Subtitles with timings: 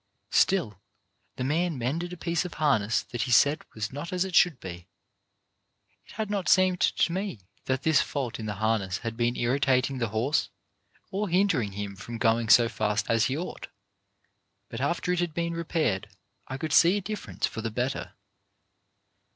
[0.31, 0.81] Still
[1.35, 4.59] the man mended a piece of harness that he said was not as it should
[4.59, 4.87] be.
[6.05, 9.99] It had not seemed to me that this fault in the harness had been irritating
[9.99, 10.49] the horse
[11.11, 13.67] or hindering him from EACH ONE HIS PART 221 going so fast as he ought,
[14.69, 16.09] but after it had been repaired
[16.47, 18.15] I could see a difference for the better.